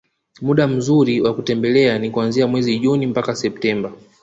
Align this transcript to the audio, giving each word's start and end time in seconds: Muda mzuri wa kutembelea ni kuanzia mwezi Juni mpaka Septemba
Muda 0.41 0.67
mzuri 0.67 1.21
wa 1.21 1.33
kutembelea 1.35 1.99
ni 1.99 2.11
kuanzia 2.11 2.47
mwezi 2.47 2.79
Juni 2.79 3.07
mpaka 3.07 3.35
Septemba 3.35 3.93